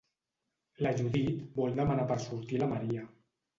La 0.85 0.93
Judit 1.01 1.45
vol 1.59 1.77
demanar 1.83 2.09
per 2.15 2.19
sortir 2.27 2.61
a 2.61 2.65
la 2.65 2.73
Maria. 2.75 3.07